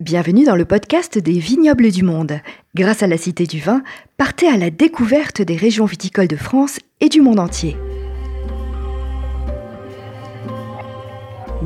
[0.00, 2.40] Bienvenue dans le podcast des vignobles du monde.
[2.74, 3.84] Grâce à la Cité du Vin,
[4.16, 7.76] partez à la découverte des régions viticoles de France et du monde entier.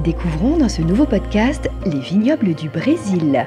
[0.05, 3.47] Découvrons dans ce nouveau podcast les vignobles du Brésil.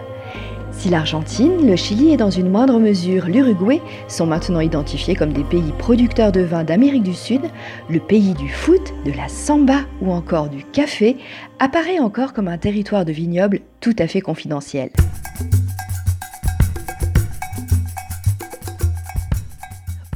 [0.71, 5.43] Si l'Argentine, le Chili et dans une moindre mesure l'Uruguay sont maintenant identifiés comme des
[5.43, 7.41] pays producteurs de vin d'Amérique du Sud,
[7.89, 11.17] le pays du foot, de la samba ou encore du café
[11.59, 14.89] apparaît encore comme un territoire de vignobles tout à fait confidentiel.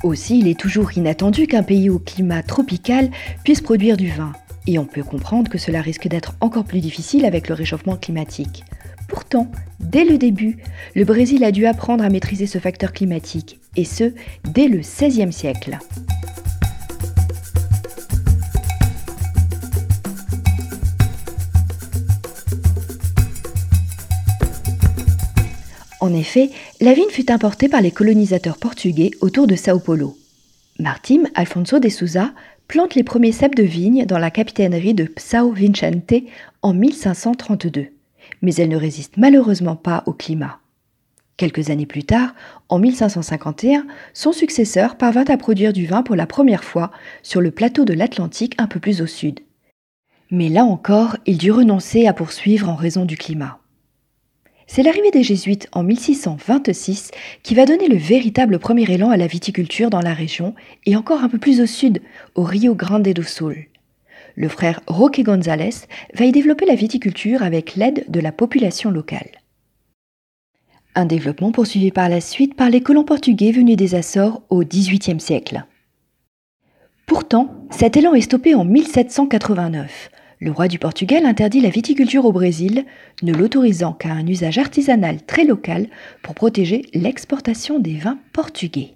[0.03, 3.09] Aussi, il est toujours inattendu qu'un pays au climat tropical
[3.43, 4.33] puisse produire du vin.
[4.67, 8.63] Et on peut comprendre que cela risque d'être encore plus difficile avec le réchauffement climatique.
[9.07, 10.57] Pourtant, dès le début,
[10.95, 14.13] le Brésil a dû apprendre à maîtriser ce facteur climatique, et ce,
[14.43, 15.77] dès le XVIe siècle.
[25.99, 26.51] En effet,
[26.81, 30.15] la vigne fut importée par les colonisateurs portugais autour de Sao Paulo.
[30.77, 32.31] Martim Alfonso de Souza
[32.67, 36.13] plante les premiers cèpes de vigne dans la capitainerie de Sao Vicente
[36.61, 37.87] en 1532
[38.45, 40.59] mais elle ne résiste malheureusement pas au climat.
[41.35, 42.33] Quelques années plus tard,
[42.69, 46.91] en 1551, son successeur parvint à produire du vin pour la première fois
[47.23, 49.39] sur le plateau de l'Atlantique un peu plus au sud.
[50.31, 53.59] Mais là encore, il dut renoncer à poursuivre en raison du climat.
[54.67, 57.11] C'est l'arrivée des jésuites en 1626
[57.43, 61.23] qui va donner le véritable premier élan à la viticulture dans la région et encore
[61.23, 62.01] un peu plus au sud,
[62.35, 63.67] au Rio Grande do Sul
[64.35, 69.29] le frère Roque González va y développer la viticulture avec l'aide de la population locale.
[70.93, 75.19] Un développement poursuivi par la suite par les colons portugais venus des Açores au XVIIIe
[75.19, 75.65] siècle.
[77.05, 80.09] Pourtant, cet élan est stoppé en 1789.
[80.39, 82.85] Le roi du Portugal interdit la viticulture au Brésil,
[83.23, 85.87] ne l'autorisant qu'à un usage artisanal très local
[86.23, 88.94] pour protéger l'exportation des vins portugais.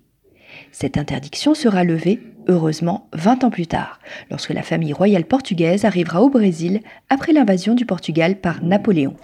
[0.72, 4.00] Cette interdiction sera levée, heureusement, 20 ans plus tard,
[4.30, 9.16] lorsque la famille royale portugaise arrivera au Brésil après l'invasion du Portugal par Napoléon.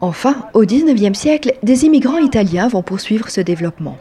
[0.00, 3.98] Enfin, au XIXe siècle, des immigrants italiens vont poursuivre ce développement.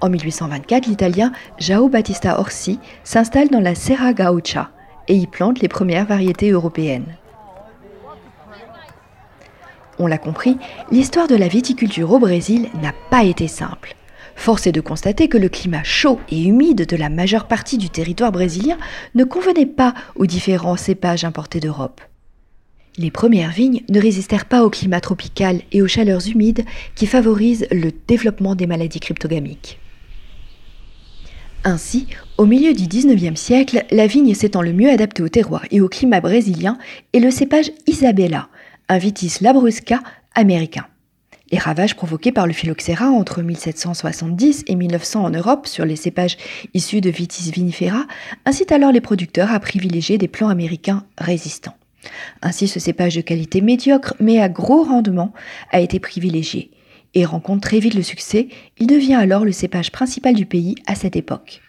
[0.00, 4.70] En 1824, l'Italien Jao Battista Orsi s'installe dans la Serra Gaucha
[5.08, 7.16] et y plante les premières variétés européennes.
[9.98, 10.56] On l'a compris,
[10.90, 13.96] l'histoire de la viticulture au Brésil n'a pas été simple.
[14.40, 17.90] Force est de constater que le climat chaud et humide de la majeure partie du
[17.90, 18.78] territoire brésilien
[19.14, 22.00] ne convenait pas aux différents cépages importés d'Europe.
[22.96, 26.64] Les premières vignes ne résistèrent pas au climat tropical et aux chaleurs humides
[26.94, 29.78] qui favorisent le développement des maladies cryptogamiques.
[31.64, 32.06] Ainsi,
[32.38, 35.88] au milieu du XIXe siècle, la vigne s'étant le mieux adaptée au terroir et au
[35.90, 36.78] climat brésilien
[37.12, 38.48] est le cépage Isabella,
[38.88, 40.00] un vitis labrusca
[40.34, 40.86] américain.
[41.50, 46.36] Les ravages provoqués par le phylloxéra entre 1770 et 1900 en Europe sur les cépages
[46.74, 48.06] issus de Vitis vinifera
[48.44, 51.74] incitent alors les producteurs à privilégier des plants américains résistants.
[52.40, 55.32] Ainsi, ce cépage de qualité médiocre mais à gros rendement
[55.72, 56.70] a été privilégié
[57.14, 58.48] et rencontre très vite le succès.
[58.78, 61.62] Il devient alors le cépage principal du pays à cette époque.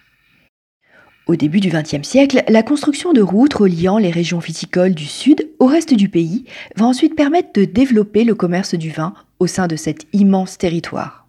[1.28, 5.50] Au début du XXe siècle, la construction de routes reliant les régions viticoles du sud
[5.60, 9.68] au reste du pays va ensuite permettre de développer le commerce du vin au sein
[9.68, 11.28] de cet immense territoire.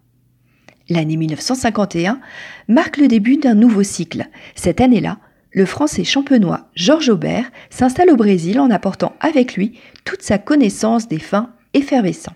[0.87, 2.19] L'année 1951
[2.67, 4.27] marque le début d'un nouveau cycle.
[4.53, 5.17] Cette année-là,
[5.51, 11.07] le français champenois Georges Aubert s'installe au Brésil en apportant avec lui toute sa connaissance
[11.07, 12.35] des fins effervescents.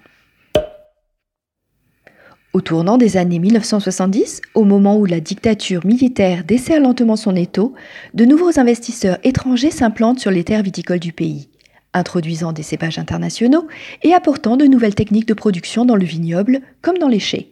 [2.54, 7.76] Au tournant des années 1970, au moment où la dictature militaire dessert lentement son étau,
[8.16, 11.50] de nouveaux investisseurs étrangers s'implantent sur les terres viticoles du pays
[11.98, 13.68] introduisant des cépages internationaux
[14.04, 17.52] et apportant de nouvelles techniques de production dans le vignoble comme dans les chais.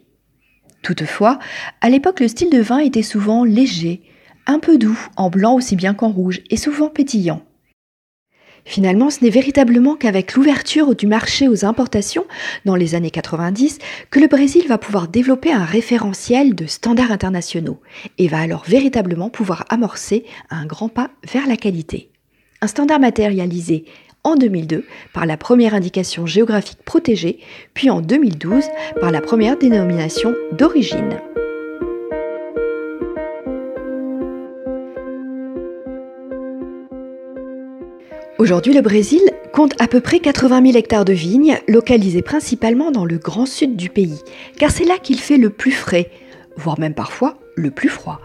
[0.82, 1.38] Toutefois,
[1.80, 4.02] à l'époque, le style de vin était souvent léger,
[4.46, 7.42] un peu doux, en blanc aussi bien qu'en rouge, et souvent pétillant.
[8.64, 12.24] Finalement, ce n'est véritablement qu'avec l'ouverture du marché aux importations
[12.64, 13.78] dans les années 90
[14.10, 17.80] que le Brésil va pouvoir développer un référentiel de standards internationaux
[18.18, 22.10] et va alors véritablement pouvoir amorcer un grand pas vers la qualité.
[22.60, 23.84] Un standard matérialisé
[24.26, 27.38] en 2002 par la première indication géographique protégée,
[27.74, 28.64] puis en 2012
[29.00, 31.20] par la première dénomination d'origine.
[38.38, 43.04] Aujourd'hui, le Brésil compte à peu près 80 000 hectares de vignes, localisés principalement dans
[43.04, 44.20] le grand sud du pays,
[44.58, 46.10] car c'est là qu'il fait le plus frais,
[46.56, 48.20] voire même parfois le plus froid.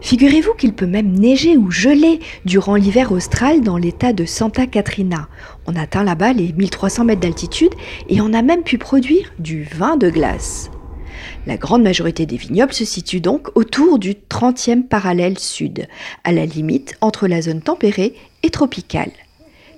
[0.00, 5.28] Figurez-vous qu'il peut même neiger ou geler durant l'hiver austral dans l'état de Santa Catrina.
[5.66, 7.74] On atteint là-bas les 1300 mètres d'altitude
[8.08, 10.70] et on a même pu produire du vin de glace.
[11.46, 15.86] La grande majorité des vignobles se situe donc autour du 30e parallèle sud,
[16.24, 19.12] à la limite entre la zone tempérée et tropicale.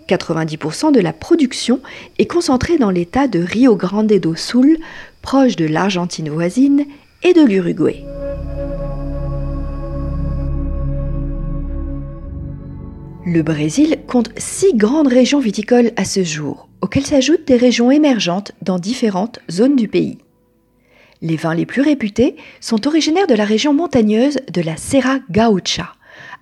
[0.08, 1.80] 90% de la production
[2.18, 4.78] est concentrée dans l'état de Rio Grande do Sul,
[5.20, 6.86] proche de l'Argentine voisine
[7.22, 8.04] et de l'Uruguay.
[13.30, 18.52] Le Brésil compte six grandes régions viticoles à ce jour, auxquelles s'ajoutent des régions émergentes
[18.62, 20.16] dans différentes zones du pays.
[21.20, 25.92] Les vins les plus réputés sont originaires de la région montagneuse de la Serra Gaúcha,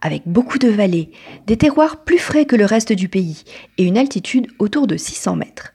[0.00, 1.10] avec beaucoup de vallées,
[1.48, 3.42] des terroirs plus frais que le reste du pays
[3.78, 5.72] et une altitude autour de 600 mètres.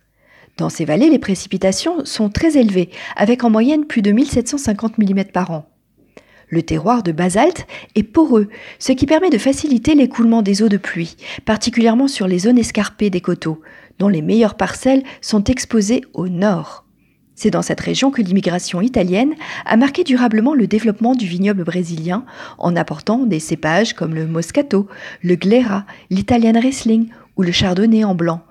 [0.55, 5.25] Dans ces vallées, les précipitations sont très élevées, avec en moyenne plus de 1750 mm
[5.25, 5.70] par an.
[6.51, 7.65] Le terroir de basalte
[7.95, 11.15] est poreux, ce qui permet de faciliter l'écoulement des eaux de pluie,
[11.45, 13.61] particulièrement sur les zones escarpées des coteaux,
[13.99, 16.83] dont les meilleures parcelles sont exposées au nord.
[17.35, 19.33] C'est dans cette région que l'immigration italienne
[19.65, 22.25] a marqué durablement le développement du vignoble brésilien
[22.57, 24.89] en apportant des cépages comme le Moscato,
[25.23, 27.07] le Glera, l'Italian Riesling
[27.37, 28.41] ou le Chardonnay en blanc.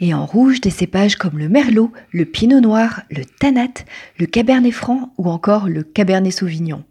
[0.00, 3.84] Et en rouge, des cépages comme le Merlot, le Pinot Noir, le Tanat,
[4.18, 6.82] le Cabernet Franc ou encore le Cabernet Sauvignon.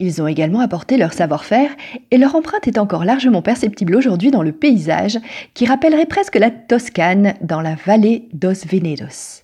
[0.00, 1.70] Ils ont également apporté leur savoir-faire
[2.12, 5.18] et leur empreinte est encore largement perceptible aujourd'hui dans le paysage
[5.54, 9.42] qui rappellerait presque la Toscane dans la vallée dos Venedos.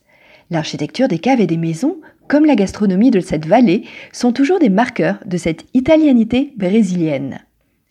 [0.51, 1.97] L'architecture des caves et des maisons,
[2.29, 7.41] comme la gastronomie de cette vallée, sont toujours des marqueurs de cette italianité brésilienne.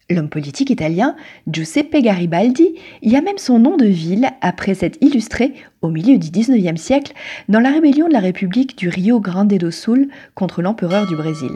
[0.10, 1.18] L'homme politique italien
[1.51, 5.51] Giuseppe Garibaldi y a même son nom de ville après s'être illustré,
[5.81, 7.12] au milieu du XIXe siècle,
[7.50, 11.51] dans la rébellion de la République du Rio Grande do Sul contre l'empereur du Brésil.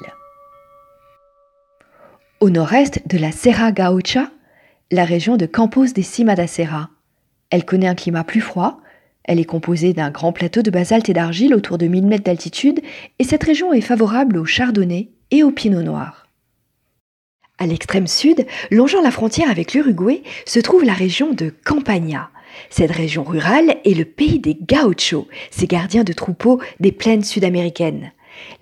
[2.40, 4.30] Au nord-est de la Serra Gaúcha,
[4.92, 6.92] la région de Campos de Cima da Serra.
[7.50, 8.80] Elle connaît un climat plus froid,
[9.24, 12.80] elle est composée d'un grand plateau de basalte et d'argile autour de 1000 mètres d'altitude
[13.18, 16.28] et cette région est favorable au chardonnay et au pinot noir.
[17.58, 22.30] À l'extrême sud, longeant la frontière avec l'Uruguay, se trouve la région de Campagna.
[22.70, 28.12] Cette région rurale est le pays des gauchos, ces gardiens de troupeaux des plaines sud-américaines.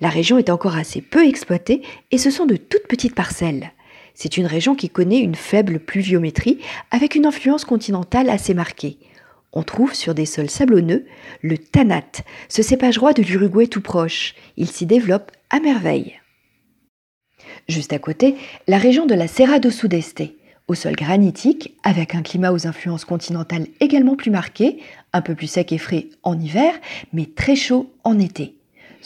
[0.00, 3.72] La région est encore assez peu exploitée et ce sont de toutes petites parcelles.
[4.14, 6.58] C'est une région qui connaît une faible pluviométrie
[6.90, 8.98] avec une influence continentale assez marquée
[9.56, 11.06] on trouve sur des sols sablonneux
[11.40, 14.34] le tanat, ce cépage roi de l'Uruguay tout proche.
[14.58, 16.20] Il s'y développe à merveille.
[17.66, 18.36] Juste à côté,
[18.68, 20.24] la région de la Serra do Sudeste,
[20.68, 24.78] au sol granitique, avec un climat aux influences continentales également plus marquées,
[25.14, 26.74] un peu plus sec et frais en hiver,
[27.14, 28.55] mais très chaud en été.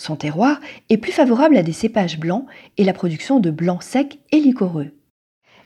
[0.00, 2.46] Son terroir est plus favorable à des cépages blancs
[2.78, 4.92] et la production de blancs secs et liquoreux.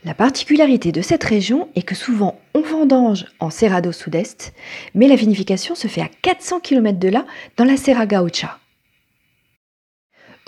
[0.05, 4.53] La particularité de cette région est que souvent on vendange en Cerrado Sud-Est,
[4.93, 7.27] mais la vinification se fait à 400 km de là,
[7.57, 8.59] dans la Serra Gaucha.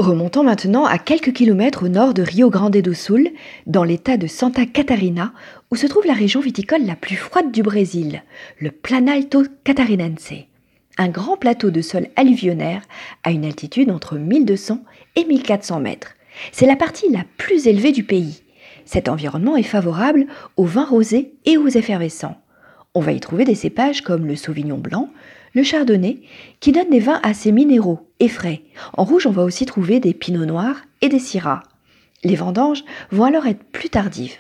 [0.01, 3.31] Remontons maintenant à quelques kilomètres au nord de Rio Grande do Sul,
[3.67, 5.33] dans l'état de Santa Catarina,
[5.71, 8.25] où se trouve la région viticole la plus froide du Brésil,
[8.59, 10.33] le Planalto Catarinense,
[10.99, 12.83] un grand plateau de sol alluvionnaire
[13.23, 14.83] à une altitude entre 1200
[15.17, 16.15] et 1400 mètres.
[16.53, 18.43] C'est la partie la plus élevée du pays.
[18.85, 20.27] Cet environnement est favorable
[20.57, 22.37] aux vins rosés et aux effervescents.
[22.95, 25.11] On va y trouver des cépages comme le sauvignon blanc,
[25.55, 26.21] le chardonnay,
[26.61, 28.63] qui donnent des vins assez minéraux et frais.
[28.95, 31.63] En rouge, on va aussi trouver des pinots noirs et des syrahs.
[32.25, 34.37] Les vendanges vont alors être plus tardives.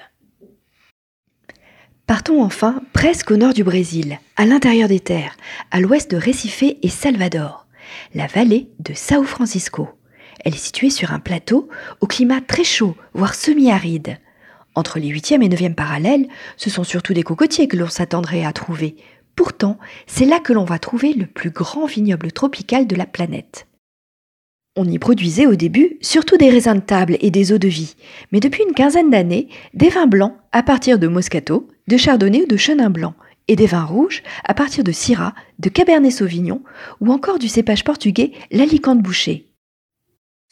[2.07, 5.37] Partons enfin presque au nord du Brésil, à l'intérieur des terres,
[5.73, 7.67] à l'ouest de Recife et Salvador,
[8.15, 9.89] la vallée de São Francisco.
[10.45, 11.69] Elle est située sur un plateau
[12.01, 14.19] au climat très chaud, voire semi-aride.
[14.77, 18.53] Entre les 8e et 9e parallèles, ce sont surtout des cocotiers que l'on s'attendrait à
[18.53, 18.95] trouver.
[19.35, 23.67] Pourtant, c'est là que l'on va trouver le plus grand vignoble tropical de la planète.
[24.79, 27.97] On y produisait au début surtout des raisins de table et des eaux de vie,
[28.31, 32.47] mais depuis une quinzaine d'années, des vins blancs à partir de Moscato, de Chardonnay ou
[32.47, 33.15] de Chenin blanc,
[33.49, 36.63] et des vins rouges à partir de Syrah, de Cabernet Sauvignon
[37.01, 39.47] ou encore du cépage portugais l'Alicante Boucher.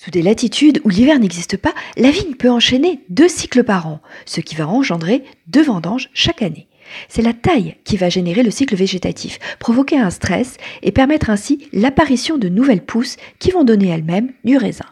[0.03, 4.01] Sous des latitudes où l'hiver n'existe pas, la vigne peut enchaîner deux cycles par an,
[4.25, 6.69] ce qui va engendrer deux vendanges chaque année.
[7.09, 11.69] C'est la taille qui va générer le cycle végétatif, provoquer un stress et permettre ainsi
[11.73, 14.87] l'apparition de nouvelles pousses qui vont donner elles-mêmes du raisin.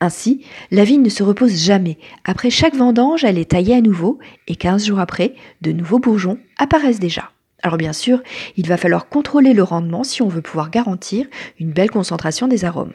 [0.00, 1.98] Ainsi, la vigne ne se repose jamais.
[2.24, 4.18] Après chaque vendange, elle est taillée à nouveau
[4.48, 7.30] et 15 jours après, de nouveaux bourgeons apparaissent déjà.
[7.62, 8.22] Alors bien sûr,
[8.56, 11.26] il va falloir contrôler le rendement si on veut pouvoir garantir
[11.58, 12.94] une belle concentration des arômes.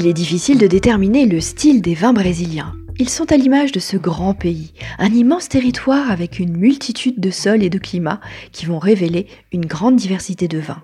[0.00, 2.74] Il est difficile de déterminer le style des vins brésiliens.
[2.98, 7.30] Ils sont à l'image de ce grand pays, un immense territoire avec une multitude de
[7.30, 10.82] sols et de climats qui vont révéler une grande diversité de vins.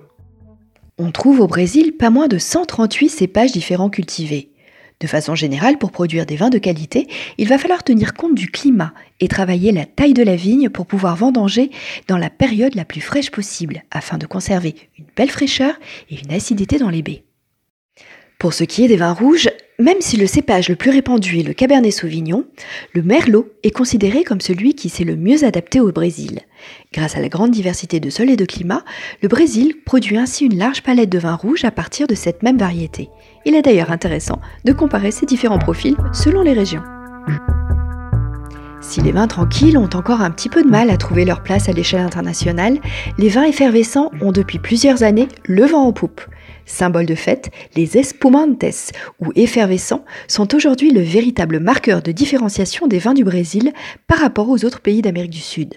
[0.98, 4.50] On trouve au Brésil pas moins de 138 cépages différents cultivés.
[5.00, 7.08] De façon générale, pour produire des vins de qualité,
[7.38, 10.84] il va falloir tenir compte du climat et travailler la taille de la vigne pour
[10.84, 11.70] pouvoir vendanger
[12.06, 15.72] dans la période la plus fraîche possible, afin de conserver une belle fraîcheur
[16.10, 17.25] et une acidité dans les baies.
[18.38, 21.42] Pour ce qui est des vins rouges, même si le cépage le plus répandu est
[21.42, 22.44] le Cabernet Sauvignon,
[22.92, 26.40] le Merlot est considéré comme celui qui s'est le mieux adapté au Brésil.
[26.92, 28.84] Grâce à la grande diversité de sols et de climats,
[29.22, 32.58] le Brésil produit ainsi une large palette de vins rouges à partir de cette même
[32.58, 33.08] variété.
[33.46, 36.82] Il est d'ailleurs intéressant de comparer ces différents profils selon les régions.
[38.82, 41.70] Si les vins tranquilles ont encore un petit peu de mal à trouver leur place
[41.70, 42.80] à l'échelle internationale,
[43.16, 46.20] les vins effervescents ont depuis plusieurs années le vent en poupe.
[46.66, 48.64] Symbole de fête, les espumantes
[49.20, 53.72] ou effervescents sont aujourd'hui le véritable marqueur de différenciation des vins du Brésil
[54.08, 55.74] par rapport aux autres pays d'Amérique du Sud.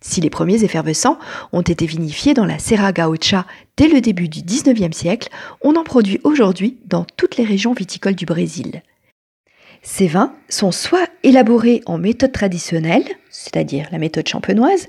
[0.00, 1.18] Si les premiers effervescents
[1.52, 5.28] ont été vinifiés dans la Serra Gaúcha dès le début du 19e siècle,
[5.60, 8.82] on en produit aujourd'hui dans toutes les régions viticoles du Brésil.
[9.82, 14.88] Ces vins sont soit élaborés en méthode traditionnelle, c'est-à-dire la méthode champenoise,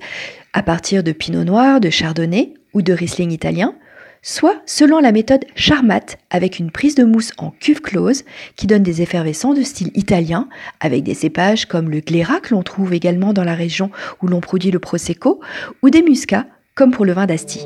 [0.53, 3.75] à partir de pinot noir, de chardonnay ou de riesling italien,
[4.22, 8.24] soit selon la méthode Charmat avec une prise de mousse en cuve close
[8.56, 10.48] qui donne des effervescents de style italien
[10.80, 13.90] avec des cépages comme le Glera que l'on trouve également dans la région
[14.22, 15.40] où l'on produit le Prosecco
[15.82, 17.63] ou des muscats comme pour le vin d'Asti.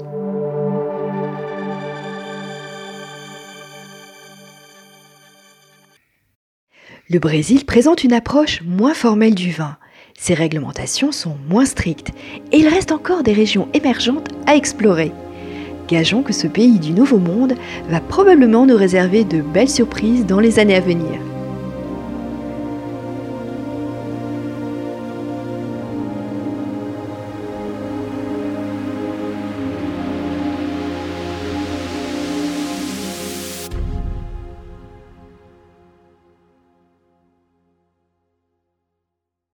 [7.08, 9.78] Le Brésil présente une approche moins formelle du vin.
[10.18, 12.10] Ses réglementations sont moins strictes
[12.52, 15.12] et il reste encore des régions émergentes à explorer.
[15.88, 17.54] Gageons que ce pays du Nouveau Monde
[17.90, 21.20] va probablement nous réserver de belles surprises dans les années à venir.